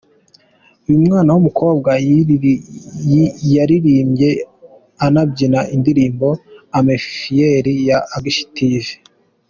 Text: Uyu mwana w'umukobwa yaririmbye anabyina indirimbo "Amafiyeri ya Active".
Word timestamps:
Uyu 0.87 1.01
mwana 1.07 1.29
w'umukobwa 1.33 1.91
yaririmbye 3.55 4.29
anabyina 5.05 5.59
indirimbo 5.75 6.27
"Amafiyeri 6.77 7.73
ya 7.87 7.99
Active". 8.19 8.89